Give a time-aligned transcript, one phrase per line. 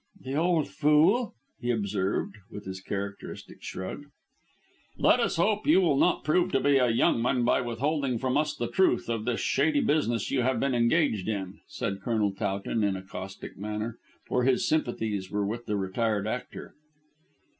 [0.19, 4.05] "The old fool," he observed with his characteristic shrug.
[4.97, 8.35] "Let us hope you will not prove to be a young one by withholding from
[8.35, 12.83] us the truth of this shady business you have been engaged in," said Colonel Towton
[12.83, 16.73] in a caustic manner, for his sympathies were with the retired actor.